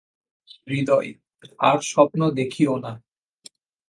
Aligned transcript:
হৃদয়, 0.67 1.09
আর 1.59 1.77
স্বপ্ন 1.83 2.31
দেখিও 2.31 2.73
না। 2.77 2.91